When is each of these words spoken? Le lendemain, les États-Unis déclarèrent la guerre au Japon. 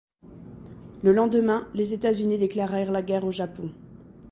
Le 1.03 1.13
lendemain, 1.13 1.67
les 1.75 1.93
États-Unis 1.93 2.39
déclarèrent 2.39 2.91
la 2.91 3.03
guerre 3.03 3.23
au 3.23 3.31
Japon. 3.31 3.69